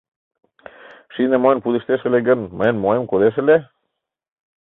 [1.13, 3.57] Шине мойн пудештеш ыле гын, мыйын моэм кодеш ыле?